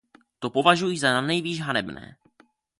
To 0.41 0.49
považuji 0.49 0.97
za 0.97 1.13
nanejvýš 1.13 1.61
hanebné. 1.61 2.17